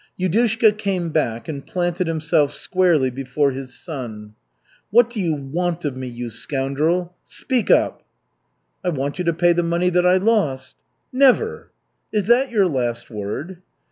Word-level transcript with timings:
Yudushka 0.19 0.75
came 0.75 1.11
back 1.11 1.47
and 1.47 1.67
planted 1.67 2.07
himself 2.07 2.51
squarely 2.51 3.11
before 3.11 3.51
his 3.51 3.75
son. 3.79 4.33
"What 4.89 5.11
do 5.11 5.21
you 5.21 5.31
want 5.35 5.85
of 5.85 5.95
me, 5.95 6.07
you 6.07 6.31
scoundrel? 6.31 7.13
Speak 7.23 7.69
up!" 7.69 8.01
"I 8.83 8.89
want 8.89 9.19
you 9.19 9.25
to 9.25 9.31
pay 9.33 9.53
the 9.53 9.61
money 9.61 9.91
that 9.91 10.07
I 10.07 10.17
lost." 10.17 10.73
"Never!" 11.13 11.69
"Is 12.11 12.25
that 12.25 12.49
your 12.49 12.65
last 12.65 13.11
word?" 13.11 13.61